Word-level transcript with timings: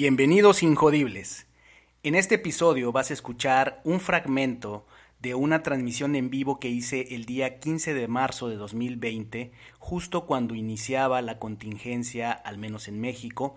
Bienvenidos 0.00 0.62
Injodibles. 0.62 1.48
En 2.04 2.14
este 2.14 2.36
episodio 2.36 2.92
vas 2.92 3.10
a 3.10 3.14
escuchar 3.14 3.80
un 3.82 3.98
fragmento 3.98 4.86
de 5.18 5.34
una 5.34 5.64
transmisión 5.64 6.14
en 6.14 6.30
vivo 6.30 6.60
que 6.60 6.68
hice 6.68 7.16
el 7.16 7.24
día 7.24 7.58
15 7.58 7.94
de 7.94 8.06
marzo 8.06 8.48
de 8.48 8.54
2020, 8.54 9.50
justo 9.80 10.24
cuando 10.24 10.54
iniciaba 10.54 11.20
la 11.20 11.40
contingencia, 11.40 12.30
al 12.30 12.58
menos 12.58 12.86
en 12.86 13.00
México, 13.00 13.56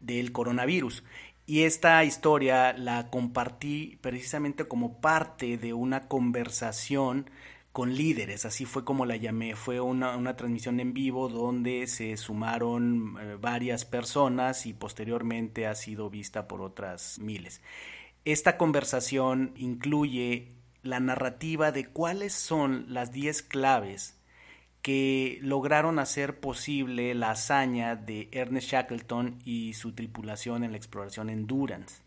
del 0.00 0.32
coronavirus. 0.32 1.02
Y 1.46 1.62
esta 1.62 2.04
historia 2.04 2.74
la 2.74 3.08
compartí 3.08 3.98
precisamente 4.02 4.68
como 4.68 5.00
parte 5.00 5.56
de 5.56 5.72
una 5.72 6.08
conversación 6.08 7.30
con 7.74 7.92
líderes, 7.96 8.44
así 8.44 8.66
fue 8.66 8.84
como 8.84 9.04
la 9.04 9.16
llamé. 9.16 9.56
Fue 9.56 9.80
una, 9.80 10.36
transmisión 10.36 10.78
en 10.78 10.94
vivo 10.94 11.28
donde 11.28 11.88
se 11.88 12.16
sumaron 12.16 13.16
eh, 13.20 13.36
varias 13.40 13.84
personas 13.84 14.64
y 14.66 14.74
posteriormente 14.74 15.66
ha 15.66 15.74
sido 15.74 16.08
vista 16.08 16.46
por 16.46 16.62
otras 16.62 17.18
miles. 17.18 17.62
Esta 18.24 18.58
conversación 18.58 19.54
incluye 19.56 20.52
la 20.84 21.00
narrativa 21.00 21.72
de 21.72 21.86
cuáles 21.86 22.32
son 22.32 22.86
las 22.90 23.10
10 23.10 23.42
claves 23.42 24.20
que 24.80 25.40
lograron 25.42 25.98
hacer 25.98 26.38
posible 26.38 27.12
la 27.16 27.32
hazaña 27.32 27.96
de 27.96 28.28
Ernest 28.30 28.68
Shackleton 28.68 29.40
y 29.44 29.72
su 29.72 29.96
tripulación 29.96 30.62
en 30.62 30.70
la 30.70 30.76
exploración 30.76 31.28
Endurance. 31.28 32.03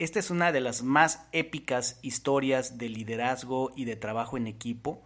Esta 0.00 0.18
es 0.18 0.30
una 0.30 0.50
de 0.50 0.62
las 0.62 0.82
más 0.82 1.28
épicas 1.30 1.98
historias 2.00 2.78
de 2.78 2.88
liderazgo 2.88 3.70
y 3.76 3.84
de 3.84 3.96
trabajo 3.96 4.38
en 4.38 4.46
equipo 4.46 5.02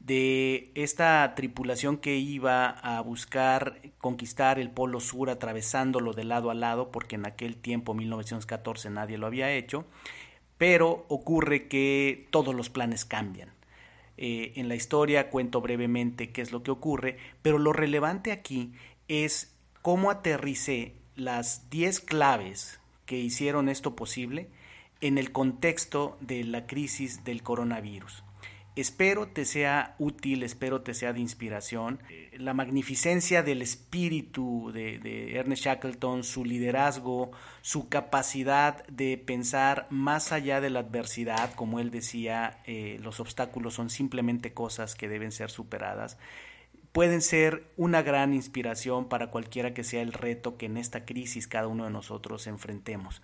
de 0.00 0.70
esta 0.74 1.32
tripulación 1.34 1.96
que 1.96 2.16
iba 2.16 2.68
a 2.68 3.00
buscar 3.00 3.80
conquistar 3.96 4.58
el 4.58 4.70
Polo 4.70 5.00
Sur 5.00 5.30
atravesándolo 5.30 6.12
de 6.12 6.24
lado 6.24 6.50
a 6.50 6.54
lado, 6.54 6.90
porque 6.90 7.14
en 7.14 7.24
aquel 7.24 7.56
tiempo, 7.56 7.94
1914, 7.94 8.90
nadie 8.90 9.16
lo 9.16 9.26
había 9.26 9.50
hecho, 9.50 9.86
pero 10.58 11.06
ocurre 11.08 11.66
que 11.66 12.28
todos 12.28 12.54
los 12.54 12.68
planes 12.68 13.06
cambian. 13.06 13.48
Eh, 14.18 14.52
en 14.56 14.68
la 14.68 14.74
historia 14.74 15.30
cuento 15.30 15.62
brevemente 15.62 16.32
qué 16.32 16.42
es 16.42 16.52
lo 16.52 16.62
que 16.62 16.70
ocurre, 16.70 17.16
pero 17.40 17.56
lo 17.56 17.72
relevante 17.72 18.30
aquí 18.30 18.74
es 19.08 19.56
cómo 19.80 20.10
aterricé 20.10 20.96
las 21.16 21.70
10 21.70 22.00
claves 22.00 22.78
que 23.06 23.18
hicieron 23.18 23.68
esto 23.68 23.94
posible 23.96 24.48
en 25.00 25.18
el 25.18 25.32
contexto 25.32 26.16
de 26.20 26.44
la 26.44 26.66
crisis 26.66 27.24
del 27.24 27.42
coronavirus. 27.42 28.24
Espero 28.76 29.28
te 29.28 29.44
sea 29.44 29.94
útil, 30.00 30.42
espero 30.42 30.80
te 30.80 30.94
sea 30.94 31.12
de 31.12 31.20
inspiración. 31.20 32.00
La 32.36 32.54
magnificencia 32.54 33.44
del 33.44 33.62
espíritu 33.62 34.72
de, 34.72 35.36
Ernest 35.36 35.64
Shackleton, 35.64 36.24
su 36.24 36.44
liderazgo, 36.44 37.30
su 37.62 37.88
capacidad 37.88 38.84
de 38.88 39.16
pensar 39.16 39.86
más 39.90 40.32
allá 40.32 40.60
de 40.60 40.70
la 40.70 40.80
adversidad, 40.80 41.54
como 41.54 41.78
él 41.78 41.92
decía, 41.92 42.58
eh, 42.66 42.98
los 43.00 43.20
obstáculos 43.20 43.74
son 43.74 43.90
simplemente 43.90 44.52
cosas 44.52 44.96
que 44.96 45.08
deben 45.08 45.30
ser 45.30 45.50
superadas 45.50 46.18
pueden 46.94 47.22
ser 47.22 47.64
una 47.76 48.02
gran 48.02 48.32
inspiración 48.32 49.08
para 49.08 49.32
cualquiera 49.32 49.74
que 49.74 49.82
sea 49.82 50.00
el 50.00 50.12
reto 50.12 50.56
que 50.56 50.66
en 50.66 50.76
esta 50.76 51.04
crisis 51.04 51.48
cada 51.48 51.66
uno 51.66 51.82
de 51.82 51.90
nosotros 51.90 52.46
enfrentemos. 52.46 53.20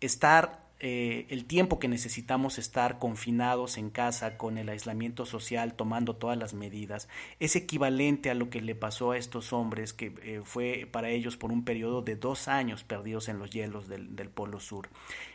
Estar 0.00 0.67
eh, 0.80 1.26
el 1.30 1.44
tiempo 1.44 1.80
que 1.80 1.88
necesitamos 1.88 2.56
estar 2.56 3.00
confinados 3.00 3.78
en 3.78 3.90
casa 3.90 4.36
con 4.36 4.58
el 4.58 4.68
aislamiento 4.68 5.26
social, 5.26 5.74
tomando 5.74 6.14
todas 6.14 6.38
las 6.38 6.54
medidas, 6.54 7.08
es 7.40 7.56
equivalente 7.56 8.30
a 8.30 8.34
lo 8.34 8.48
que 8.48 8.60
le 8.60 8.76
pasó 8.76 9.10
a 9.10 9.18
estos 9.18 9.52
hombres, 9.52 9.92
que 9.92 10.14
eh, 10.22 10.40
fue 10.44 10.88
para 10.88 11.10
ellos 11.10 11.36
por 11.36 11.50
un 11.50 11.64
periodo 11.64 12.02
de 12.02 12.14
dos 12.14 12.46
años 12.46 12.84
perdidos 12.84 13.28
en 13.28 13.40
los 13.40 13.50
hielos 13.50 13.88
del, 13.88 14.28
Polo 14.28 14.60
Sur. 14.60 14.88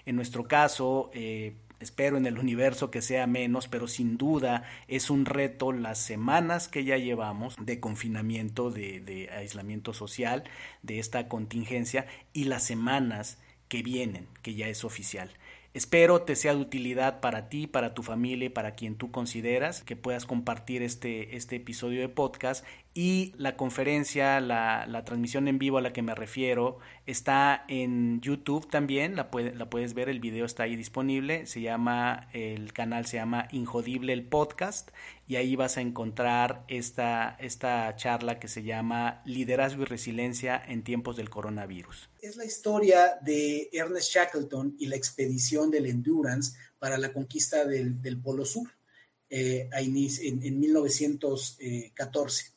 En 0.06 0.16
nuestro 0.16 0.48
caso, 0.48 1.12
eh, 1.14 1.56
espero 1.82 2.16
en 2.16 2.26
el 2.26 2.40
universo 2.40 2.90
que 2.90 3.02
sea 3.02 3.28
menos, 3.28 3.68
pero 3.68 3.90
sin 3.90 4.18
duda 4.18 4.64
es 4.88 5.10
un 5.10 5.26
reto 5.26 5.74
las 5.74 5.98
semanas 5.98 6.70
que 6.70 6.86
ya 6.86 6.96
llevamos 6.96 7.58
de 7.60 7.82
confinamiento, 7.82 8.72
de 8.72 9.30
aislamiento 9.36 9.94
social, 9.94 10.46
de 10.84 11.00
esta 11.00 11.28
contingencia 11.28 12.06
y 12.32 12.46
las 12.46 12.64
semanas 12.64 13.40
que 13.68 13.84
vienen, 13.84 14.28
que 14.42 14.56
ya 14.56 14.68
es 14.68 14.84
oficial. 14.84 15.32
Espero 15.74 16.22
te 16.22 16.36
sea 16.36 16.54
de 16.54 16.62
utilidad 16.62 17.20
para 17.20 17.50
ti, 17.50 17.66
para 17.66 17.96
tu 17.96 18.04
familia 18.04 18.46
y 18.46 18.50
para 18.50 18.76
quien 18.76 18.96
tú 18.96 19.10
consideras 19.10 19.82
que 19.82 19.96
puedas 19.96 20.28
compartir 20.28 20.84
este, 20.84 21.36
este 21.36 21.56
episodio 21.56 22.02
de 22.02 22.10
podcast. 22.10 22.64
Y 22.96 23.34
la 23.38 23.58
conferencia, 23.58 24.40
la, 24.40 25.04
transmisión 25.04 25.48
en 25.48 25.58
vivo 25.58 25.80
a 25.80 25.82
la 25.82 25.94
que 25.94 26.04
me 26.04 26.14
refiero, 26.14 26.78
está 27.08 27.66
en 27.68 28.22
YouTube 28.22 28.70
también. 28.70 29.16
La, 29.16 29.32
puedes 29.32 29.96
ver, 29.96 30.10
el 30.10 30.20
video 30.20 30.46
está 30.46 30.64
ahí 30.64 30.76
disponible. 30.76 31.48
Se 31.48 31.62
llama, 31.62 32.30
el 32.34 32.72
canal 32.72 33.08
se 33.08 33.18
llama 33.18 33.48
Injodible 33.52 34.14
el 34.14 34.24
Podcast. 34.28 34.92
Y 35.28 35.38
ahí 35.38 35.56
vas 35.56 35.78
a 35.78 35.82
encontrar 35.82 36.66
esta, 36.68 37.36
esta 37.40 37.96
charla 37.96 38.38
que 38.40 38.48
se 38.48 38.62
llama 38.62 39.24
Liderazgo 39.26 39.82
y 39.82 39.86
Resiliencia 39.86 40.62
en 40.68 40.84
tiempos 40.84 41.18
del 41.18 41.32
coronavirus. 41.32 42.10
Es 42.22 42.36
la 42.36 42.46
historia 42.46 43.18
de 43.22 43.70
Ernest 43.74 44.12
Shackleton 44.14 44.76
y 44.78 44.86
la 44.86 44.98
expedición 44.98 45.72
del 45.72 45.88
Endurance 45.88 46.56
para 46.78 47.00
la 47.00 47.12
conquista 47.12 47.66
del, 47.66 48.22
Polo 48.22 48.46
Sur 48.46 48.70
eh, 49.30 49.68
en, 49.72 49.94
1914. 50.60 52.53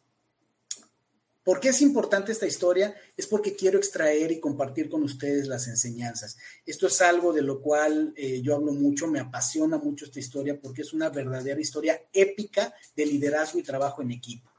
¿Por 1.46 1.60
qué 1.60 1.68
es 1.68 1.80
importante 1.80 2.32
esta 2.32 2.48
historia? 2.48 2.92
Es 3.16 3.28
porque 3.28 3.54
quiero 3.54 3.78
extraer 3.78 4.32
y 4.32 4.40
compartir 4.40 4.88
con 4.88 5.04
ustedes 5.04 5.46
las 5.46 5.68
enseñanzas. 5.68 6.36
Esto 6.66 6.88
es 6.88 7.00
algo 7.00 7.32
de 7.32 7.42
lo 7.42 7.62
cual 7.62 8.12
eh, 8.16 8.42
yo 8.42 8.56
hablo 8.56 8.72
mucho, 8.72 9.06
me 9.06 9.20
apasiona 9.20 9.78
mucho 9.78 10.06
esta 10.06 10.18
historia 10.18 10.60
porque 10.60 10.82
es 10.82 10.92
una 10.92 11.08
verdadera 11.08 11.60
historia 11.60 12.02
épica 12.12 12.74
de 12.96 13.06
liderazgo 13.06 13.60
y 13.60 13.62
trabajo 13.62 14.02
en 14.02 14.10
equipo. 14.10 14.50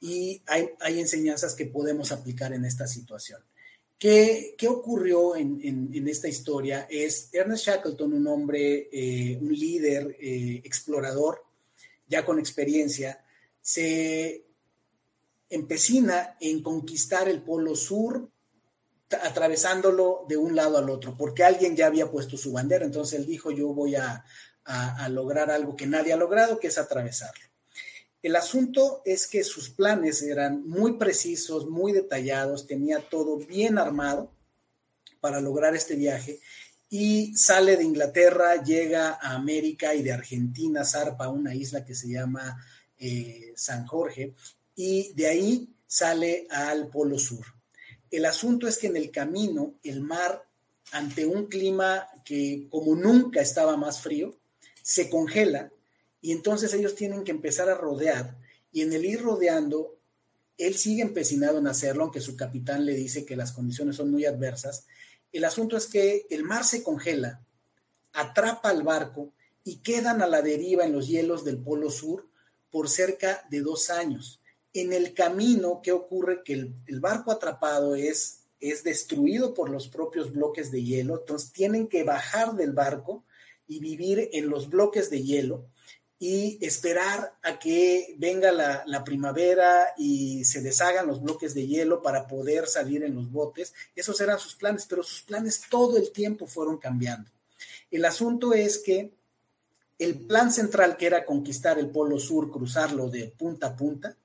Y 0.00 0.40
hay, 0.46 0.70
hay 0.80 1.00
enseñanzas 1.00 1.54
que 1.54 1.66
podemos 1.66 2.10
aplicar 2.12 2.54
en 2.54 2.64
esta 2.64 2.86
situación. 2.86 3.42
¿Qué, 3.98 4.56
ocurrió 4.70 5.36
en, 5.36 6.08
esta 6.08 6.28
historia? 6.28 6.86
Es 6.88 7.28
Ernest 7.34 7.66
Shackleton, 7.66 8.14
un 8.14 8.26
hombre, 8.26 8.88
eh, 8.90 9.36
un 9.38 9.52
líder, 9.52 10.16
eh, 10.18 10.62
explorador, 10.64 11.44
ya 12.08 12.24
con 12.24 12.38
experiencia, 12.38 13.22
se 13.60 14.46
empecina 15.48 16.36
en 16.40 16.62
conquistar 16.62 17.28
el 17.28 17.42
Polo 17.42 17.74
Sur 17.74 18.30
atravesándolo 19.22 20.24
de 20.28 20.36
un 20.36 20.56
lado 20.56 20.78
al 20.78 20.90
otro, 20.90 21.16
porque 21.16 21.44
alguien 21.44 21.76
ya 21.76 21.86
había 21.86 22.10
puesto 22.10 22.36
su 22.36 22.52
bandera, 22.52 22.84
entonces 22.84 23.20
él 23.20 23.26
dijo, 23.26 23.50
yo 23.50 23.68
voy 23.68 23.94
a 23.94 24.24
lograr 25.10 25.50
algo 25.50 25.76
que 25.76 25.86
nadie 25.86 26.12
ha 26.12 26.16
logrado, 26.16 26.58
que 26.58 26.66
es 26.66 26.78
atravesarlo. 26.78 27.44
El 28.26 28.34
asunto 28.34 29.02
es 29.04 29.28
que 29.28 29.44
sus 29.44 29.70
planes 29.70 30.20
eran 30.22 30.66
muy 30.66 30.94
precisos, 30.94 31.68
muy 31.68 31.92
detallados, 31.92 32.66
tenía 32.66 32.98
todo 32.98 33.36
bien 33.36 33.78
armado 33.78 34.32
para 35.20 35.40
lograr 35.40 35.76
este 35.76 35.94
viaje 35.94 36.40
y 36.88 37.36
sale 37.36 37.76
de 37.76 37.84
Inglaterra, 37.84 38.62
llega 38.64 39.10
a 39.10 39.34
América 39.34 39.94
y 39.94 40.02
de 40.02 40.12
Argentina 40.12 40.84
zarpa 40.84 41.26
a 41.26 41.30
una 41.30 41.54
isla 41.54 41.84
que 41.84 41.94
se 41.94 42.08
llama 42.08 42.60
eh, 42.98 43.52
San 43.54 43.86
Jorge 43.86 44.34
y 44.76 45.12
de 45.14 45.26
ahí 45.26 45.74
sale 45.86 46.46
al 46.50 46.88
Polo 46.88 47.18
Sur. 47.18 47.44
El 48.10 48.26
asunto 48.26 48.68
es 48.68 48.78
que 48.78 48.86
en 48.86 48.96
el 48.96 49.10
camino 49.10 49.74
el 49.82 50.02
mar, 50.02 50.44
ante 50.92 51.26
un 51.26 51.46
clima 51.46 52.06
que 52.24 52.68
como 52.70 52.94
nunca 52.94 53.40
estaba 53.40 53.76
más 53.76 54.00
frío, 54.00 54.38
se 54.82 55.10
congela 55.10 55.72
y 56.20 56.30
entonces 56.30 56.72
ellos 56.74 56.94
tienen 56.94 57.24
que 57.24 57.32
empezar 57.32 57.68
a 57.68 57.74
rodear 57.74 58.36
y 58.70 58.82
en 58.82 58.92
el 58.92 59.04
ir 59.04 59.22
rodeando, 59.22 59.98
él 60.58 60.76
sigue 60.76 61.02
empecinado 61.02 61.58
en 61.58 61.66
hacerlo, 61.66 62.04
aunque 62.04 62.20
su 62.20 62.36
capitán 62.36 62.84
le 62.84 62.94
dice 62.94 63.24
que 63.24 63.36
las 63.36 63.52
condiciones 63.52 63.96
son 63.96 64.10
muy 64.10 64.26
adversas. 64.26 64.86
El 65.32 65.44
asunto 65.44 65.76
es 65.76 65.86
que 65.86 66.26
el 66.30 66.44
mar 66.44 66.64
se 66.64 66.82
congela, 66.82 67.44
atrapa 68.12 68.70
al 68.70 68.82
barco 68.82 69.32
y 69.64 69.78
quedan 69.78 70.22
a 70.22 70.26
la 70.26 70.42
deriva 70.42 70.84
en 70.84 70.92
los 70.92 71.08
hielos 71.08 71.44
del 71.44 71.58
Polo 71.58 71.90
Sur 71.90 72.28
por 72.70 72.88
cerca 72.88 73.46
de 73.50 73.60
dos 73.60 73.90
años. 73.90 74.40
En 74.80 74.92
el 74.92 75.14
camino, 75.14 75.80
¿qué 75.82 75.92
ocurre? 75.92 76.42
Que 76.44 76.52
el, 76.52 77.00
barco 77.00 77.32
atrapado 77.32 77.94
es 77.94 78.42
es 78.60 78.82
destruido 78.82 79.54
por 79.54 79.70
los 79.70 79.88
propios 79.88 80.32
bloques 80.32 80.70
de 80.70 80.82
hielo, 80.82 81.18
entonces 81.18 81.52
tienen 81.52 81.88
que 81.88 82.04
bajar 82.04 82.54
del 82.54 82.72
barco 82.72 83.24
y 83.68 83.80
vivir 83.80 84.30
en 84.32 84.48
los 84.48 84.70
bloques 84.70 85.10
de 85.10 85.22
hielo 85.22 85.66
y 86.18 86.58
esperar 86.64 87.34
a 87.42 87.58
que 87.58 88.14
venga 88.18 88.50
la, 88.52 89.04
primavera 89.04 89.92
y 89.98 90.44
se 90.44 90.62
deshagan 90.62 91.06
los 91.06 91.22
bloques 91.22 91.54
de 91.54 91.66
hielo 91.66 92.00
para 92.00 92.26
poder 92.26 92.66
salir 92.66 93.02
en 93.02 93.14
los 93.14 93.30
botes. 93.30 93.74
Esos 93.94 94.20
eran 94.20 94.38
sus 94.38 94.54
planes, 94.54 94.86
pero 94.88 95.02
sus 95.02 95.22
planes 95.22 95.62
todo 95.68 95.98
el 95.98 96.10
tiempo 96.12 96.46
fueron 96.46 96.78
cambiando. 96.78 97.30
El 97.90 98.04
asunto 98.04 98.54
es 98.54 98.78
que 98.78 99.12
el 99.98 100.18
plan 100.26 100.52
central, 100.52 100.96
que 100.96 101.06
era 101.06 101.26
conquistar 101.26 101.78
el 101.78 101.90
Polo 101.90 102.18
Sur, 102.18 102.50
cruzarlo 102.50 103.08
de 103.08 103.28
punta 103.28 103.68
a 103.68 103.76
punta, 103.76 104.16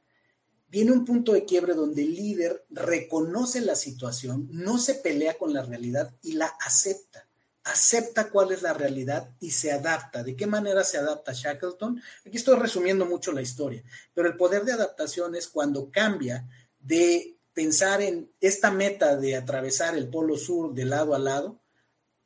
viene 0.71 0.91
un 0.91 1.06
punto 1.06 1.33
de 1.33 1.45
quiebre 1.45 1.73
donde 1.73 2.01
el 2.01 2.15
líder 2.15 2.65
reconoce 2.69 3.62
la 3.62 3.75
situación, 3.75 4.47
no 4.51 4.77
se 4.79 4.95
pelea 4.95 5.38
con 5.38 5.53
la 5.53 5.62
realidad 5.62 6.15
y 6.23 6.33
la 6.33 6.47
acepta 6.65 7.27
acepta 7.63 8.29
cuál 8.29 8.51
es 8.51 8.62
la 8.62 8.73
realidad 8.73 9.29
y 9.39 9.51
se 9.51 9.71
adapta. 9.71 10.23
¿De 10.23 10.35
qué 10.35 10.47
manera 10.47 10.83
se 10.83 10.97
adapta 10.97 11.33
Shackleton? 11.33 12.01
Aquí 12.25 12.38
estoy 12.38 12.57
resumiendo 12.57 13.06
mucho 13.06 13.31
la 13.31 13.41
historia, 13.41 13.83
pero 14.13 14.27
el 14.27 14.35
poder 14.35 14.63
de 14.63 14.73
adaptación 14.73 15.35
es 15.35 15.47
cuando 15.47 15.91
cambia 15.91 16.47
de 16.79 17.35
pensar 17.53 18.01
en 18.01 18.31
esta 18.39 18.71
meta 18.71 19.15
de 19.15 19.35
atravesar 19.35 19.95
el 19.95 20.07
polo 20.07 20.38
sur 20.38 20.73
de 20.73 20.85
lado 20.85 21.13
a 21.13 21.19
lado, 21.19 21.59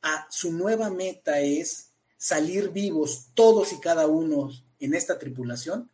a 0.02 0.26
su 0.30 0.52
nueva 0.52 0.88
meta 0.88 1.40
es 1.40 1.90
salir 2.16 2.70
vivos 2.70 3.28
todos 3.34 3.72
y 3.72 3.80
cada 3.80 4.06
uno 4.06 4.50
en 4.78 4.94
esta 4.94 5.18
tripulación 5.18 5.90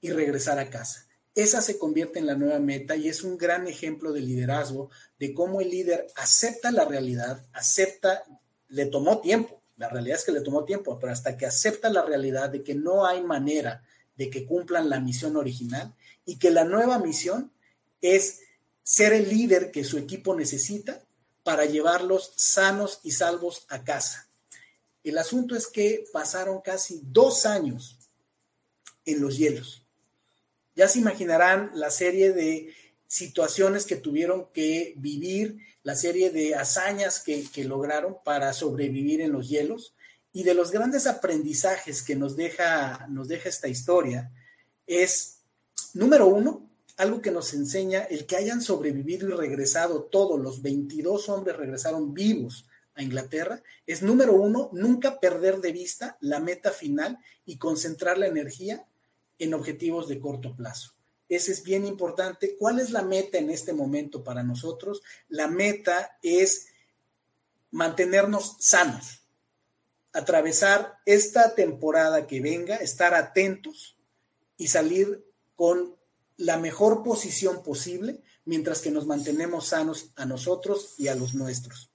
y 0.00 0.10
regresar 0.10 0.58
a 0.58 0.70
casa. 0.70 1.07
Esa 1.38 1.62
se 1.62 1.78
convierte 1.78 2.18
en 2.18 2.26
la 2.26 2.34
nueva 2.34 2.58
meta 2.58 2.96
y 2.96 3.08
es 3.08 3.22
un 3.22 3.38
gran 3.38 3.68
ejemplo 3.68 4.12
de 4.12 4.20
liderazgo, 4.20 4.90
de 5.20 5.32
cómo 5.32 5.60
el 5.60 5.70
líder 5.70 6.08
acepta 6.16 6.72
la 6.72 6.84
realidad, 6.84 7.46
acepta 7.52 8.24
le 8.66 8.86
tomó 8.86 9.20
tiempo, 9.20 9.62
la 9.76 9.88
realidad 9.88 10.18
es 10.18 10.24
que 10.24 10.32
le 10.32 10.40
tomó 10.40 10.64
tiempo, 10.64 10.98
pero 10.98 11.12
hasta 11.12 11.36
que 11.36 11.46
acepta 11.46 11.90
la 11.90 12.02
realidad 12.02 12.50
de 12.50 12.64
que 12.64 12.74
no 12.74 13.06
hay 13.06 13.22
manera 13.22 13.84
de 14.16 14.30
que 14.30 14.46
cumplan 14.46 14.90
la 14.90 14.98
misión 14.98 15.36
original 15.36 15.94
y 16.24 16.40
que 16.40 16.50
la 16.50 16.64
nueva 16.64 16.98
misión 16.98 17.52
es 18.00 18.40
ser 18.82 19.12
el 19.12 19.28
líder 19.28 19.70
que 19.70 19.84
su 19.84 19.96
equipo 19.96 20.34
necesita 20.34 21.04
para 21.44 21.66
llevarlos 21.66 22.32
sanos 22.34 22.98
y 23.04 23.12
salvos 23.12 23.64
a 23.68 23.84
casa. 23.84 24.28
El 25.04 25.16
asunto 25.18 25.54
es 25.54 25.68
que 25.68 26.04
pasaron 26.12 26.62
casi 26.62 27.00
dos 27.04 27.46
años 27.46 27.96
en 29.04 29.20
los 29.20 29.38
hielos. 29.38 29.84
Ya 30.78 30.86
se 30.86 31.00
imaginarán 31.00 31.72
la 31.74 31.90
serie 31.90 32.32
de 32.32 32.72
situaciones 33.08 33.84
que 33.84 33.96
tuvieron 33.96 34.46
que 34.52 34.94
vivir 34.96 35.58
la 35.82 35.96
serie 35.96 36.30
de 36.30 36.54
hazañas 36.54 37.20
que, 37.20 37.64
lograron 37.64 38.18
para 38.24 38.52
sobrevivir 38.52 39.20
en 39.20 39.32
los 39.32 39.48
hielos. 39.48 39.96
Y 40.32 40.44
de 40.44 40.54
los 40.54 40.70
grandes 40.70 41.08
aprendizajes 41.08 42.04
que 42.04 42.14
nos 42.14 42.36
deja, 42.36 43.08
esta 43.44 43.66
historia 43.66 44.30
es, 44.86 45.40
número 45.94 46.28
uno, 46.28 46.70
algo 46.96 47.22
que 47.22 47.32
nos 47.32 47.54
enseña 47.54 48.02
el 48.02 48.24
que 48.24 48.36
hayan 48.36 48.60
sobrevivido 48.60 49.26
y 49.26 49.32
regresado 49.32 50.04
todos, 50.04 50.38
los 50.38 50.62
22 50.62 51.28
hombres 51.28 51.56
regresaron 51.56 52.14
vivos 52.14 52.68
a 52.94 53.02
Inglaterra, 53.02 53.64
es 53.84 54.02
número 54.02 54.34
uno, 54.34 54.70
nunca 54.72 55.18
perder 55.18 55.56
de 55.58 55.72
vista 55.72 56.16
la 56.20 56.38
meta 56.38 56.70
final 56.70 57.18
y 57.44 57.56
concentrar 57.58 58.16
la 58.16 58.28
energía 58.28 58.86
en 59.38 59.54
objetivos 59.54 60.08
de 60.08 60.20
corto 60.20 60.54
plazo. 60.54 60.92
Ese 61.28 61.52
es 61.52 61.62
bien 61.62 61.86
importante. 61.86 62.56
¿Cuál 62.56 62.80
es 62.80 62.90
la 62.90 63.02
meta 63.02 63.38
en 63.38 63.50
este 63.50 63.72
momento 63.72 64.24
para 64.24 64.42
nosotros? 64.42 65.02
La 65.28 65.46
meta 65.46 66.18
es 66.22 66.68
mantenernos 67.70 68.56
sanos, 68.60 69.22
atravesar 70.12 70.98
esta 71.04 71.54
temporada 71.54 72.26
que 72.26 72.40
venga, 72.40 72.76
estar 72.76 73.14
atentos 73.14 73.98
y 74.56 74.68
salir 74.68 75.24
con 75.54 75.96
la 76.38 76.56
mejor 76.56 77.02
posición 77.02 77.62
posible 77.62 78.22
mientras 78.44 78.80
que 78.80 78.90
nos 78.90 79.06
mantenemos 79.06 79.66
sanos 79.66 80.10
a 80.16 80.24
nosotros 80.24 80.94
y 80.96 81.08
a 81.08 81.14
los 81.14 81.34
nuestros. 81.34 81.90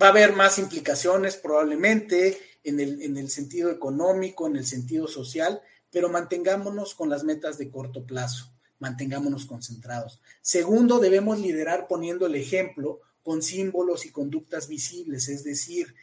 Va 0.00 0.06
a 0.06 0.10
haber 0.10 0.32
más 0.32 0.58
implicaciones 0.60 1.36
probablemente 1.36 2.40
en 2.68 2.80
el, 2.80 3.02
en 3.02 3.16
el 3.16 3.30
sentido 3.30 3.70
económico, 3.70 4.46
en 4.46 4.56
el 4.56 4.66
sentido 4.66 5.08
social, 5.08 5.60
pero 5.90 6.08
mantengámonos 6.08 6.94
con 6.94 7.08
las 7.08 7.24
metas 7.24 7.58
de 7.58 7.70
corto 7.70 8.04
plazo, 8.04 8.52
mantengámonos 8.78 9.46
concentrados. 9.46 10.20
Segundo, 10.42 10.98
debemos 10.98 11.38
liderar 11.40 11.88
poniendo 11.88 12.26
el 12.26 12.34
ejemplo 12.34 13.00
con 13.22 13.42
símbolos 13.42 14.06
y 14.06 14.10
conductas 14.10 14.68
visibles, 14.68 15.28
es 15.28 15.44
decir, 15.44 15.94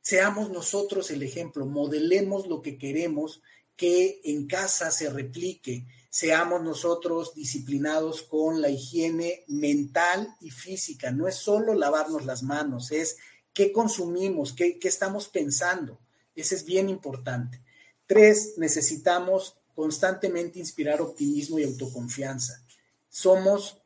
seamos 0.00 0.50
nosotros 0.50 1.10
el 1.10 1.22
ejemplo, 1.22 1.66
modelemos 1.66 2.48
lo 2.48 2.60
que 2.60 2.76
queremos 2.76 3.42
que 3.76 4.20
en 4.24 4.46
casa 4.46 4.90
se 4.90 5.08
replique, 5.08 5.86
seamos 6.10 6.62
nosotros 6.62 7.34
disciplinados 7.34 8.22
con 8.22 8.60
la 8.60 8.68
higiene 8.68 9.44
mental 9.48 10.36
y 10.40 10.50
física, 10.50 11.10
no 11.10 11.26
es 11.26 11.36
solo 11.36 11.74
lavarnos 11.74 12.26
las 12.26 12.42
manos, 12.42 12.92
es 12.92 13.16
qué 13.52 13.72
consumimos, 13.72 14.52
qué 14.52 14.78
estamos 14.82 15.28
pensando, 15.28 16.01
ese 16.34 16.54
es 16.54 16.64
bien 16.64 16.88
importante. 16.88 17.60
Tres, 18.06 18.54
necesitamos 18.56 19.56
constantemente 19.74 20.58
inspirar 20.58 21.00
optimismo 21.00 21.58
y 21.58 21.64
autoconfianza. 21.64 22.62
Somos 23.08 23.82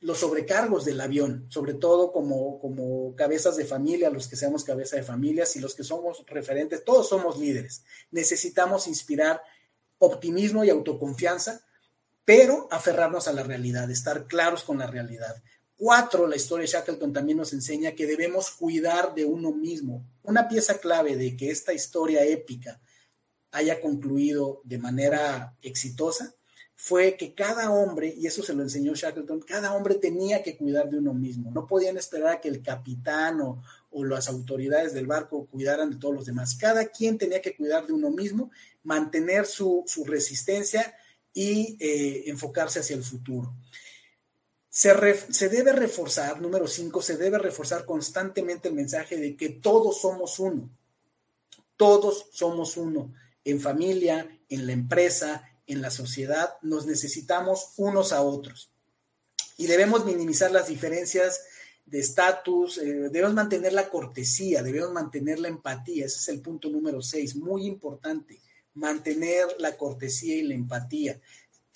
los 0.00 0.18
sobrecargos 0.18 0.84
del 0.84 1.00
avión, 1.00 1.46
sobre 1.48 1.74
todo 1.74 2.12
como, 2.12 2.60
como 2.60 3.14
cabezas 3.16 3.56
de 3.56 3.64
familia, 3.64 4.10
los 4.10 4.28
que 4.28 4.36
seamos 4.36 4.62
cabeza 4.62 4.96
de 4.96 5.02
familias 5.02 5.56
y 5.56 5.60
los 5.60 5.74
que 5.74 5.84
somos 5.84 6.24
referentes, 6.26 6.84
todos 6.84 7.08
somos 7.08 7.38
líderes. 7.38 7.82
Necesitamos 8.10 8.86
inspirar 8.86 9.42
optimismo 9.98 10.64
y 10.64 10.70
autoconfianza, 10.70 11.64
pero 12.24 12.68
aferrarnos 12.70 13.28
a 13.28 13.32
la 13.32 13.42
realidad, 13.42 13.90
estar 13.90 14.26
claros 14.26 14.64
con 14.64 14.78
la 14.78 14.86
realidad. 14.86 15.42
Cuatro, 15.78 16.26
la 16.26 16.36
historia 16.36 16.62
de 16.62 16.72
Shackleton 16.72 17.12
también 17.12 17.36
nos 17.36 17.52
enseña 17.52 17.92
que 17.92 18.06
debemos 18.06 18.50
cuidar 18.50 19.14
de 19.14 19.26
uno 19.26 19.52
mismo. 19.52 20.06
Una 20.22 20.48
pieza 20.48 20.78
clave 20.78 21.16
de 21.16 21.36
que 21.36 21.50
esta 21.50 21.74
historia 21.74 22.24
épica 22.24 22.80
haya 23.50 23.80
concluido 23.80 24.62
de 24.64 24.78
manera 24.78 25.54
exitosa 25.60 26.34
fue 26.74 27.16
que 27.16 27.34
cada 27.34 27.70
hombre, 27.70 28.14
y 28.16 28.26
eso 28.26 28.42
se 28.42 28.54
lo 28.54 28.62
enseñó 28.62 28.94
Shackleton, 28.94 29.40
cada 29.40 29.74
hombre 29.74 29.94
tenía 29.94 30.42
que 30.42 30.56
cuidar 30.56 30.90
de 30.90 30.98
uno 30.98 31.14
mismo. 31.14 31.50
No 31.50 31.66
podían 31.66 31.96
esperar 31.96 32.34
a 32.34 32.40
que 32.40 32.48
el 32.48 32.62
capitán 32.62 33.40
o, 33.40 33.62
las 34.04 34.28
autoridades 34.28 34.92
del 34.92 35.06
barco 35.06 35.46
cuidaran 35.46 35.88
de 35.88 35.96
todos 35.96 36.14
los 36.14 36.26
demás. 36.26 36.54
Cada 36.54 36.86
quien 36.86 37.16
tenía 37.16 37.40
que 37.40 37.56
cuidar 37.56 37.86
de 37.86 37.94
uno 37.94 38.10
mismo, 38.10 38.50
mantener 38.82 39.46
su, 39.46 39.84
resistencia 40.04 40.94
y 41.32 41.78
eh, 41.80 42.24
enfocarse 42.26 42.80
hacia 42.80 42.94
el 42.94 43.02
futuro. 43.02 43.54
Se, 44.76 44.92
se, 45.32 45.48
debe 45.48 45.72
reforzar, 45.72 46.42
número 46.42 46.66
cinco, 46.66 47.00
se 47.00 47.16
debe 47.16 47.38
reforzar 47.38 47.86
constantemente 47.86 48.68
el 48.68 48.74
mensaje 48.74 49.16
de 49.16 49.34
que 49.34 49.48
todos 49.48 50.02
somos 50.02 50.38
uno. 50.38 50.68
Todos 51.78 52.26
somos 52.30 52.76
uno 52.76 53.14
en 53.42 53.58
familia, 53.58 54.38
en 54.50 54.66
la 54.66 54.72
empresa, 54.72 55.48
en 55.66 55.80
la 55.80 55.90
sociedad, 55.90 56.58
nos 56.60 56.84
necesitamos 56.84 57.72
unos 57.78 58.12
a 58.12 58.20
otros. 58.20 58.70
Y 59.56 59.66
debemos 59.66 60.04
minimizar 60.04 60.52
las 60.52 60.68
diferencias 60.68 61.40
de 61.86 62.00
estatus, 62.00 62.76
eh, 62.76 63.08
debemos 63.10 63.32
mantener 63.32 63.72
la 63.72 63.88
cortesía, 63.88 64.62
debemos 64.62 64.92
mantener 64.92 65.38
la 65.38 65.48
empatía, 65.48 66.04
ese 66.04 66.18
es 66.18 66.28
el 66.28 66.42
punto 66.42 66.68
número 66.68 67.00
seis, 67.00 67.34
muy 67.34 67.64
importante, 67.64 68.42
mantener 68.74 69.46
la 69.58 69.74
cortesía 69.78 70.36
y 70.36 70.42
la 70.42 70.54
empatía 70.54 71.18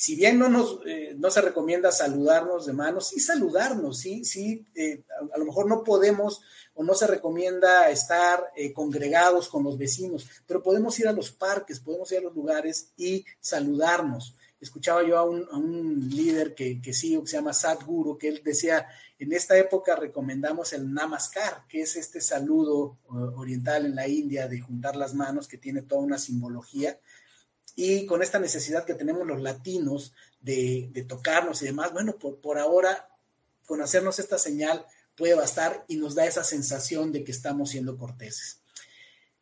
si 0.01 0.17
bien 0.17 0.39
no, 0.39 0.49
nos, 0.49 0.81
eh, 0.87 1.15
no 1.19 1.31
se 1.31 1.43
recomienda 1.43 1.93
saludarnos 1.93 2.65
de 2.65 2.73
manos, 2.73 3.09
sí 3.09 3.21
saludarnos, 3.21 3.99
sí, 3.99 4.25
sí, 4.25 4.65
eh, 4.75 5.05
a, 5.31 5.37
lo 5.37 5.45
mejor 5.45 5.69
no 5.69 5.85
podemos 5.85 6.41
o 6.73 6.83
no 6.83 6.95
se 6.95 7.07
recomienda 7.07 7.91
estar 7.91 8.51
eh, 8.57 8.73
congregados 8.73 9.51
con 9.51 9.63
los 9.63 9.77
vecinos, 9.77 10.27
pero 10.47 10.63
podemos 10.63 10.99
ir 11.01 11.07
a 11.07 11.13
los 11.13 11.33
parques, 11.33 11.81
podemos 11.81 12.11
ir 12.13 12.21
a 12.21 12.23
los 12.23 12.35
lugares 12.35 12.93
y 12.97 13.27
saludarnos. 13.41 14.37
Escuchaba 14.59 15.07
yo 15.07 15.19
a 15.19 15.25
un, 15.25 16.09
líder 16.09 16.55
que, 16.55 16.81
que 16.81 16.95
sigo, 16.95 17.23
que 17.23 17.29
se 17.29 17.37
llama 17.37 17.53
Sadhguru, 17.53 18.17
que 18.17 18.29
él 18.29 18.41
decía, 18.43 18.87
en 19.19 19.35
esta 19.35 19.59
época 19.59 19.97
recomendamos 19.97 20.73
el 20.73 20.95
namaskar, 20.95 21.67
que 21.69 21.83
es 21.83 21.97
este 21.97 22.23
saludo 22.23 22.97
oriental 23.37 23.85
en 23.85 23.97
la 23.97 24.09
India 24.09 24.49
de 24.49 24.61
juntar 24.61 24.97
las 24.97 25.13
manos, 25.13 25.47
que 25.47 25.59
tiene 25.59 25.83
toda 25.83 26.01
una 26.01 26.19
simbología 26.19 26.99
y 27.77 28.07
con 28.07 28.23
esta 28.23 28.39
necesidad 28.39 28.85
que 28.85 28.95
tenemos 28.95 29.27
los 29.27 29.41
latinos 29.41 30.13
de, 30.41 31.07
tocarnos 31.09 31.63
y 31.63 31.67
demás, 31.67 31.93
bueno, 31.93 32.17
por, 32.17 32.41
por 32.41 32.59
ahora, 32.59 33.09
con 33.67 33.83
hacernos 33.83 34.19
esta 34.19 34.39
señal 34.39 34.85
puede 35.17 35.35
bastar 35.35 35.85
y 35.89 35.97
nos 35.97 36.15
da 36.15 36.27
esa 36.27 36.45
sensación 36.45 37.13
de 37.13 37.25
que 37.25 37.33
estamos 37.33 37.71
siendo 37.71 37.97
corteses. 37.99 38.61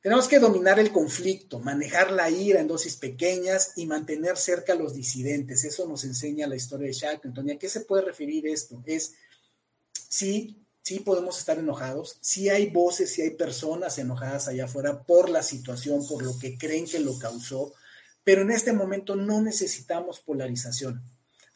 Tenemos 0.01 0.29
que 0.29 0.39
dominar 0.39 0.79
el 0.79 0.93
conflicto, 0.93 1.59
manejar 1.59 2.13
la 2.13 2.31
ira 2.31 2.61
en 2.61 2.69
dosis 2.69 2.97
pequeñas 2.97 3.73
y 3.77 3.87
mantener 3.87 4.37
cerca 4.37 4.73
a 4.73 4.77
los 4.77 4.95
disidentes. 4.95 5.65
Eso 5.65 5.89
nos 5.89 6.05
enseña 6.05 6.47
la 6.47 6.55
historia 6.57 6.87
de 6.87 6.93
Shackleton. 6.93 7.49
¿Y 7.49 7.53
a 7.53 7.59
qué 7.59 7.69
se 7.69 7.81
puede 7.81 8.05
referir 8.05 8.47
esto? 8.47 8.81
Es 8.87 9.15
sí, 10.09 10.65
sí 10.83 11.01
podemos 11.01 11.39
estar 11.39 11.59
enojados, 11.59 12.17
sí 12.21 12.49
hay 12.49 12.71
voces, 12.71 13.11
sí 13.11 13.23
hay 13.23 13.31
personas 13.31 13.99
enojadas 13.99 14.49
allá 14.49 14.65
afuera 14.65 15.03
por 15.03 15.29
la 15.29 15.43
situación, 15.43 16.07
por 16.07 16.23
lo 16.23 16.39
que 16.39 16.57
creen 16.57 16.87
que 16.87 17.01
lo 17.01 17.19
causó, 17.19 17.75
pero 18.29 18.43
en 18.43 18.51
este 18.51 18.75
momento 18.75 19.17
no 19.17 19.41
necesitamos 19.41 20.21
polarización. 20.21 21.03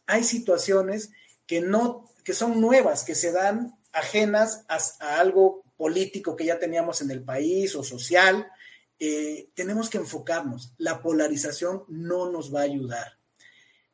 Hay 0.06 0.24
situaciones 0.24 1.10
que 1.46 1.60
no, 1.60 2.08
que 2.24 2.32
son 2.32 2.62
nuevas, 2.62 3.04
que 3.04 3.14
se 3.14 3.30
dan 3.30 3.78
ajenas 3.92 4.64
a, 4.68 5.18
algo 5.18 5.64
político 5.76 6.34
que 6.34 6.46
ya 6.46 6.58
teníamos 6.58 7.02
en 7.02 7.10
el 7.10 7.22
país 7.22 7.76
o 7.76 7.84
social. 7.84 8.50
Eh, 8.98 9.50
tenemos 9.52 9.90
que 9.90 9.98
enfocarnos. 9.98 10.72
La 10.78 11.02
polarización 11.02 11.84
no 11.88 12.32
nos 12.32 12.54
va 12.54 12.60
a 12.60 12.64
ayudar. 12.72 13.18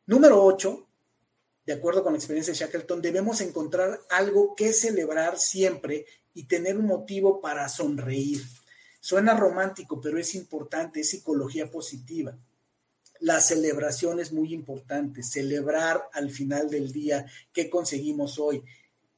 Número 0.05 0.41
8, 0.41 0.87
de 1.65 1.73
acuerdo 1.73 2.01
con 2.01 2.13
la 2.13 2.19
experiencia 2.19 2.53
de 2.53 2.59
Shackleton, 2.59 3.01
debemos 3.01 3.41
encontrar 3.41 3.99
algo 4.09 4.55
que 4.55 4.71
celebrar 4.71 5.37
siempre 5.37 6.05
y 6.33 6.45
tener 6.45 6.77
un 6.77 6.85
motivo 6.85 7.41
para 7.41 7.67
sonreír. 7.67 8.41
Suena 9.01 9.35
romántico, 9.35 9.99
pero 9.99 10.17
es 10.17 10.33
importante, 10.33 11.01
es 11.01 11.09
psicología 11.09 11.69
positiva. 11.69 12.37
La 13.19 13.41
celebración 13.41 14.21
es 14.21 14.31
muy 14.31 14.53
importante, 14.53 15.23
celebrar 15.23 16.09
al 16.13 16.29
final 16.31 16.69
del 16.69 16.93
día 16.93 17.25
qué 17.51 17.69
conseguimos 17.69 18.39
hoy. 18.39 18.63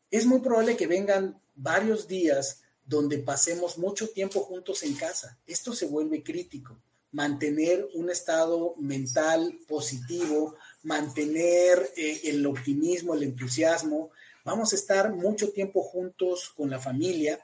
Es 0.09 0.25
muy 0.25 0.39
probable 0.39 0.75
que 0.75 0.87
vengan 0.87 1.39
varios 1.55 2.07
días 2.07 2.61
donde 2.83 3.19
pasemos 3.19 3.77
mucho 3.77 4.09
tiempo 4.09 4.41
juntos 4.41 4.81
en 4.83 4.95
casa. 4.95 5.37
Esto 5.45 5.73
se 5.73 5.85
vuelve 5.85 6.23
crítico. 6.23 6.81
Mantener 7.11 7.87
un 7.93 8.09
estado 8.09 8.73
mental 8.77 9.59
positivo, 9.67 10.55
mantener 10.81 11.91
eh, 11.95 12.21
el 12.23 12.45
optimismo, 12.45 13.13
el 13.13 13.23
entusiasmo. 13.23 14.09
Vamos 14.43 14.73
a 14.73 14.77
estar 14.77 15.13
mucho 15.13 15.51
tiempo 15.51 15.83
juntos 15.83 16.51
con 16.55 16.69
la 16.69 16.79
familia 16.79 17.39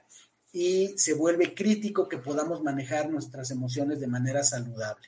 y 0.52 0.98
se 0.98 1.14
vuelve 1.14 1.54
crítico 1.54 2.10
que 2.10 2.18
podamos 2.18 2.64
manejar 2.64 3.10
nuestras 3.10 3.52
emociones 3.52 4.00
de 4.00 4.08
manera 4.08 4.44
saludable. 4.44 5.08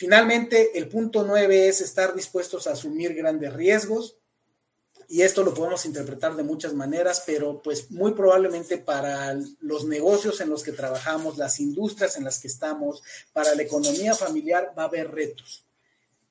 Finalmente, 0.00 0.78
el 0.78 0.88
punto 0.88 1.24
nueve 1.24 1.68
es 1.68 1.82
estar 1.82 2.14
dispuestos 2.14 2.66
a 2.66 2.72
asumir 2.72 3.12
grandes 3.12 3.52
riesgos. 3.52 4.16
Y 5.08 5.20
esto 5.20 5.44
lo 5.44 5.52
podemos 5.52 5.84
interpretar 5.84 6.36
de 6.36 6.42
muchas 6.42 6.72
maneras, 6.72 7.22
pero 7.26 7.60
pues 7.60 7.90
muy 7.90 8.14
probablemente 8.14 8.78
para 8.78 9.38
los 9.60 9.84
negocios 9.84 10.40
en 10.40 10.48
los 10.48 10.62
que 10.62 10.72
trabajamos, 10.72 11.36
las 11.36 11.60
industrias 11.60 12.16
en 12.16 12.24
las 12.24 12.38
que 12.38 12.48
estamos, 12.48 13.02
para 13.34 13.54
la 13.54 13.60
economía 13.60 14.14
familiar 14.14 14.72
va 14.72 14.84
a 14.84 14.86
haber 14.86 15.10
retos. 15.10 15.66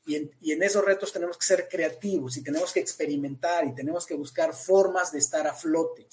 Y 0.08 0.16
en, 0.16 0.64
esos 0.64 0.84
retos 0.84 1.14
tenemos 1.14 1.38
que 1.38 1.46
ser 1.46 1.70
creativos 1.70 2.38
y 2.38 2.42
tenemos 2.42 2.74
que 2.74 2.80
experimentar 2.80 3.68
y 3.68 3.76
tenemos 3.76 4.08
que 4.08 4.16
buscar 4.16 4.56
formas 4.56 5.12
de 5.12 5.20
estar 5.20 5.46
a 5.46 5.54
flote. 5.54 6.08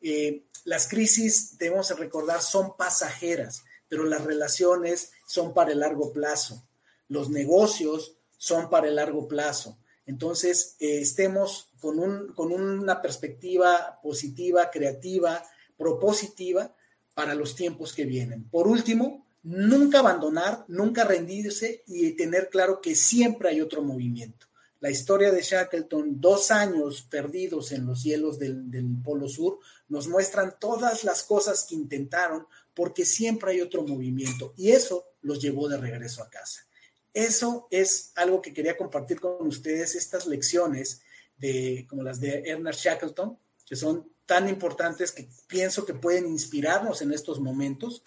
Eh, 0.00 0.46
las 0.64 0.88
crisis, 0.88 1.58
debemos 1.58 1.90
recordar, 1.98 2.40
son 2.40 2.78
pasajeras, 2.78 3.62
pero 3.90 4.04
las 4.04 4.24
relaciones 4.24 5.10
son 5.26 5.52
para 5.52 5.72
el 5.72 5.80
largo 5.80 6.10
plazo. 6.10 6.64
Los 7.08 7.30
negocios 7.30 8.16
son 8.36 8.70
para 8.70 8.88
el 8.88 8.96
largo 8.96 9.28
plazo. 9.28 9.78
Entonces, 10.06 10.76
eh, 10.80 11.00
estemos 11.00 11.70
con, 11.80 11.98
un, 11.98 12.32
con 12.34 12.52
una 12.52 13.00
perspectiva 13.00 14.00
positiva, 14.02 14.70
creativa, 14.70 15.42
propositiva 15.76 16.74
para 17.14 17.34
los 17.34 17.54
tiempos 17.54 17.94
que 17.94 18.04
vienen. 18.04 18.48
Por 18.48 18.66
último, 18.68 19.26
nunca 19.42 20.00
abandonar, 20.00 20.64
nunca 20.68 21.04
rendirse 21.04 21.84
y 21.86 22.12
tener 22.12 22.48
claro 22.48 22.80
que 22.80 22.94
siempre 22.94 23.50
hay 23.50 23.60
otro 23.60 23.82
movimiento. 23.82 24.46
La 24.80 24.90
historia 24.90 25.32
de 25.32 25.40
Shackleton, 25.40 26.20
dos 26.20 26.50
años 26.50 27.06
perdidos 27.08 27.72
en 27.72 27.86
los 27.86 28.02
cielos 28.02 28.38
del, 28.38 28.62
Polo 29.02 29.28
Sur, 29.28 29.58
nos 29.88 30.08
muestran 30.08 30.56
todas 30.60 31.04
las 31.04 31.22
cosas 31.22 31.64
que 31.66 31.74
intentaron 31.74 32.46
porque 32.74 33.06
siempre 33.06 33.52
hay 33.52 33.60
otro 33.62 33.86
movimiento 33.86 34.52
y 34.56 34.72
eso 34.72 35.06
los 35.22 35.40
llevó 35.40 35.68
de 35.68 35.78
regreso 35.78 36.22
a 36.22 36.28
casa. 36.28 36.66
Eso 37.14 37.68
es 37.70 38.10
algo 38.16 38.42
que 38.42 38.52
quería 38.52 38.76
compartir 38.76 39.20
con 39.20 39.46
ustedes, 39.46 39.94
estas 39.94 40.26
lecciones 40.26 41.02
de, 41.36 41.86
como 41.88 42.02
las 42.02 42.20
de 42.20 42.42
Ernest 42.44 42.80
Shackleton, 42.80 43.38
que 43.64 43.76
son 43.76 44.10
tan 44.26 44.48
importantes 44.48 45.12
que 45.12 45.28
pienso 45.46 45.86
que 45.86 45.94
pueden 45.94 46.26
inspirarnos 46.26 47.02
en 47.02 47.12
estos 47.12 47.40
momentos 47.40 48.02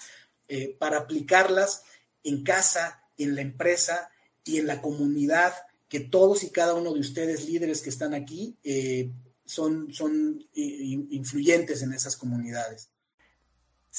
eh, 0.48 0.76
para 0.78 0.98
aplicarlas 0.98 1.84
en 2.24 2.44
casa, 2.44 3.04
en 3.18 3.36
la 3.36 3.42
empresa 3.42 4.10
y 4.44 4.58
en 4.58 4.68
la 4.68 4.82
comunidad, 4.82 5.54
que 5.88 6.02
todos 6.02 6.44
y 6.44 6.50
cada 6.50 6.74
uno 6.74 6.94
de 6.94 7.00
ustedes, 7.00 7.48
líderes 7.48 7.82
que 7.82 7.90
están 7.90 8.14
aquí, 8.14 8.58
eh, 8.64 9.12
son, 9.46 9.94
son 9.94 10.46
eh, 10.54 11.06
influyentes 11.12 11.82
en 11.82 11.94
esas 11.94 12.18
comunidades. 12.18 12.90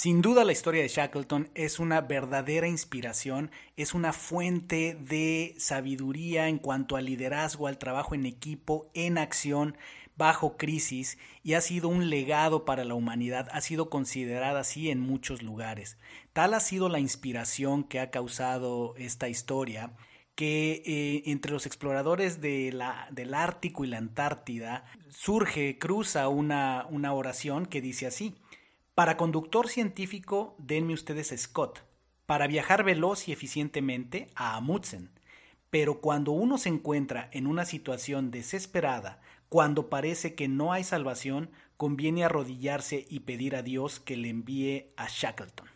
Sin 0.00 0.22
duda 0.22 0.44
la 0.44 0.52
historia 0.52 0.82
de 0.82 0.86
Shackleton 0.86 1.50
es 1.56 1.80
una 1.80 2.00
verdadera 2.00 2.68
inspiración, 2.68 3.50
es 3.76 3.94
una 3.94 4.12
fuente 4.12 4.94
de 4.94 5.56
sabiduría 5.58 6.46
en 6.46 6.58
cuanto 6.58 6.94
al 6.94 7.06
liderazgo, 7.06 7.66
al 7.66 7.78
trabajo 7.78 8.14
en 8.14 8.24
equipo, 8.24 8.92
en 8.94 9.18
acción, 9.18 9.76
bajo 10.16 10.56
crisis 10.56 11.18
y 11.42 11.54
ha 11.54 11.60
sido 11.60 11.88
un 11.88 12.10
legado 12.10 12.64
para 12.64 12.84
la 12.84 12.94
humanidad, 12.94 13.48
ha 13.50 13.60
sido 13.60 13.90
considerada 13.90 14.60
así 14.60 14.88
en 14.88 15.00
muchos 15.00 15.42
lugares. 15.42 15.98
Tal 16.32 16.54
ha 16.54 16.60
sido 16.60 16.88
la 16.88 17.00
inspiración 17.00 17.82
que 17.82 17.98
ha 17.98 18.12
causado 18.12 18.94
esta 18.98 19.28
historia 19.28 19.96
que 20.36 20.80
eh, 20.86 21.22
entre 21.26 21.50
los 21.50 21.66
exploradores 21.66 22.40
del 22.40 23.34
Ártico 23.34 23.84
y 23.84 23.88
la 23.88 23.98
Antártida 23.98 24.84
surge, 25.08 25.76
cruza 25.76 26.28
una 26.28 26.86
oración 27.12 27.66
que 27.66 27.80
dice 27.80 28.06
así, 28.06 28.36
para 28.98 29.16
conductor 29.16 29.68
científico 29.68 30.56
denme 30.58 30.92
ustedes 30.92 31.32
Scott, 31.40 31.84
para 32.26 32.48
viajar 32.48 32.82
veloz 32.82 33.28
y 33.28 33.32
eficientemente 33.32 34.26
a 34.34 34.56
Amundsen, 34.56 35.12
pero 35.70 36.00
cuando 36.00 36.32
uno 36.32 36.58
se 36.58 36.68
encuentra 36.68 37.30
en 37.32 37.46
una 37.46 37.64
situación 37.64 38.32
desesperada, 38.32 39.20
cuando 39.48 39.88
parece 39.88 40.34
que 40.34 40.48
no 40.48 40.72
hay 40.72 40.82
salvación, 40.82 41.52
conviene 41.76 42.24
arrodillarse 42.24 43.06
y 43.08 43.20
pedir 43.20 43.54
a 43.54 43.62
Dios 43.62 44.00
que 44.00 44.16
le 44.16 44.30
envíe 44.30 44.86
a 44.96 45.06
Shackleton. 45.08 45.68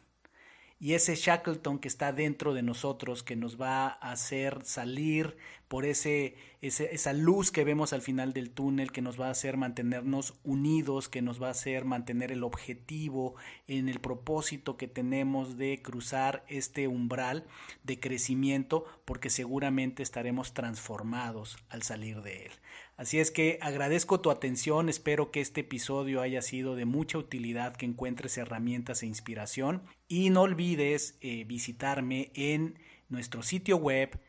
Y 0.81 0.95
ese 0.95 1.15
Shackleton 1.15 1.79
que 1.79 1.87
está 1.87 2.13
dentro 2.13 2.55
de 2.55 2.65
nosotros, 2.65 3.23
que 3.23 3.37
nos 3.37 3.57
va 3.57 3.87
a 3.87 4.11
hacer 4.11 4.65
salir 4.65 5.37
por 5.73 5.87
ese, 5.87 6.35
esa 6.61 7.15
luz 7.15 7.51
que 7.51 7.65
vemos 7.65 7.95
al 7.95 8.03
final 8.03 8.35
del 8.35 8.51
túnel, 8.51 8.93
que 8.93 9.01
nos 9.01 9.19
va 9.19 9.29
a 9.29 9.31
hacer 9.31 9.57
mantenernos 9.57 10.35
unidos, 10.45 11.09
que 11.09 11.23
nos 11.23 11.43
va 11.43 11.49
a 11.49 11.53
hacer 11.53 11.87
mantener 11.87 12.31
el 12.31 12.45
objetivo 12.45 13.37
en 13.67 13.89
el 13.89 13.99
propósito 13.99 14.77
que 14.77 14.87
tenemos 14.87 15.57
de 15.57 15.81
cruzar 15.81 16.45
este 16.47 16.89
umbral 16.89 17.47
de 17.85 17.99
crecimiento, 17.99 18.85
porque 19.07 19.31
seguramente 19.31 20.03
estaremos 20.03 20.53
transformados 20.53 21.57
al 21.71 21.83
salir 21.83 22.21
de 22.21 22.45
él. 22.45 22.53
Así 22.99 23.19
es 23.19 23.31
que 23.31 23.59
agradezco 23.63 24.21
tu 24.21 24.31
atención, 24.31 24.91
espero 24.91 25.31
que 25.31 25.41
este 25.41 25.63
episodio 25.63 26.21
haya 26.21 26.43
sido 26.43 26.77
de 26.77 26.85
mucha 26.85 27.17
utilidad, 27.17 27.77
que 27.77 27.87
encuentres 27.87 28.37
herramientas 28.37 29.03
e 29.03 29.07
inspiración 29.07 29.85
y 30.07 30.29
no 30.29 30.43
olvides 30.43 31.17
eh, 31.23 31.45
visitarme 31.45 32.31
en 32.35 32.79
nuestro 33.09 33.43
sitio 33.43 33.79
web 33.79 34.21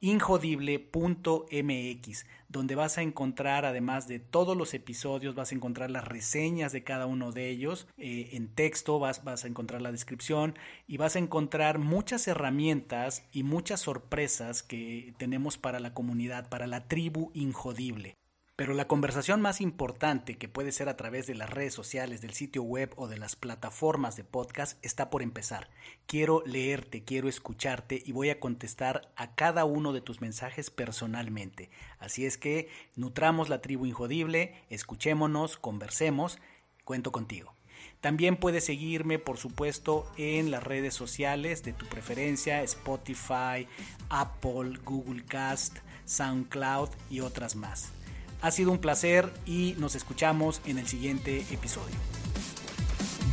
injodible.mx, 0.00 2.26
donde 2.48 2.74
vas 2.74 2.98
a 2.98 3.02
encontrar, 3.02 3.64
además 3.64 4.08
de 4.08 4.18
todos 4.18 4.56
los 4.56 4.74
episodios, 4.74 5.34
vas 5.34 5.52
a 5.52 5.54
encontrar 5.54 5.90
las 5.90 6.06
reseñas 6.06 6.72
de 6.72 6.84
cada 6.84 7.06
uno 7.06 7.32
de 7.32 7.50
ellos 7.50 7.86
eh, 7.96 8.30
en 8.32 8.48
texto, 8.48 8.98
vas, 8.98 9.24
vas 9.24 9.44
a 9.44 9.48
encontrar 9.48 9.82
la 9.82 9.92
descripción 9.92 10.54
y 10.86 10.96
vas 10.96 11.16
a 11.16 11.20
encontrar 11.20 11.78
muchas 11.78 12.28
herramientas 12.28 13.24
y 13.32 13.42
muchas 13.42 13.80
sorpresas 13.80 14.62
que 14.62 15.14
tenemos 15.18 15.58
para 15.58 15.80
la 15.80 15.94
comunidad, 15.94 16.48
para 16.48 16.66
la 16.66 16.88
tribu 16.88 17.30
Injodible. 17.34 18.16
Pero 18.58 18.74
la 18.74 18.88
conversación 18.88 19.40
más 19.40 19.60
importante, 19.60 20.36
que 20.36 20.48
puede 20.48 20.72
ser 20.72 20.88
a 20.88 20.96
través 20.96 21.28
de 21.28 21.36
las 21.36 21.48
redes 21.48 21.72
sociales, 21.72 22.20
del 22.20 22.34
sitio 22.34 22.64
web 22.64 22.92
o 22.96 23.06
de 23.06 23.16
las 23.16 23.36
plataformas 23.36 24.16
de 24.16 24.24
podcast, 24.24 24.84
está 24.84 25.10
por 25.10 25.22
empezar. 25.22 25.70
Quiero 26.08 26.42
leerte, 26.44 27.04
quiero 27.04 27.28
escucharte 27.28 28.02
y 28.04 28.10
voy 28.10 28.30
a 28.30 28.40
contestar 28.40 29.12
a 29.14 29.36
cada 29.36 29.64
uno 29.64 29.92
de 29.92 30.00
tus 30.00 30.20
mensajes 30.20 30.70
personalmente. 30.70 31.70
Así 32.00 32.26
es 32.26 32.36
que 32.36 32.68
nutramos 32.96 33.48
la 33.48 33.60
tribu 33.60 33.86
injodible, 33.86 34.60
escuchémonos, 34.70 35.56
conversemos, 35.56 36.40
cuento 36.82 37.12
contigo. 37.12 37.54
También 38.00 38.36
puedes 38.36 38.64
seguirme, 38.64 39.20
por 39.20 39.38
supuesto, 39.38 40.04
en 40.16 40.50
las 40.50 40.64
redes 40.64 40.94
sociales 40.94 41.62
de 41.62 41.74
tu 41.74 41.86
preferencia, 41.86 42.64
Spotify, 42.64 43.68
Apple, 44.08 44.80
Google 44.84 45.24
Cast, 45.26 45.78
SoundCloud 46.06 46.88
y 47.08 47.20
otras 47.20 47.54
más. 47.54 47.92
Ha 48.40 48.50
sido 48.50 48.70
un 48.70 48.78
placer 48.78 49.32
y 49.46 49.74
nos 49.78 49.94
escuchamos 49.94 50.60
en 50.64 50.78
el 50.78 50.86
siguiente 50.86 51.44
episodio. 51.50 51.94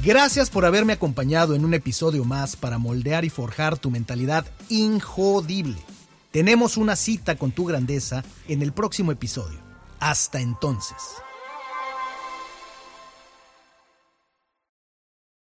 Gracias 0.04 0.50
por 0.50 0.66
haberme 0.66 0.94
acompañado 0.94 1.56
en 1.56 1.66
un 1.66 1.74
episodio 1.74 2.26
más 2.26 2.56
para 2.56 2.78
moldear 2.78 3.26
y 3.26 3.30
forjar 3.30 3.78
tu 3.78 3.90
mentalidad 3.90 4.46
injodible. 4.70 5.78
Tenemos 6.32 6.78
una 6.78 6.96
cita 6.96 7.38
con 7.38 7.52
tu 7.52 7.66
grandeza 7.66 8.24
en 8.48 8.62
el 8.62 8.72
próximo 8.72 9.12
episodio. 9.12 9.58
Hasta 10.00 10.42
entonces. 10.42 10.98